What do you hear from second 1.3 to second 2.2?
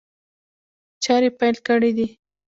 پيل کړي دي.